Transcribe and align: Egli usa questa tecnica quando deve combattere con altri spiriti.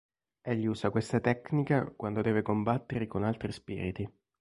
Egli 0.41 0.65
usa 0.65 0.89
questa 0.89 1.19
tecnica 1.19 1.85
quando 1.95 2.23
deve 2.23 2.41
combattere 2.41 3.05
con 3.05 3.23
altri 3.23 3.51
spiriti. 3.51 4.11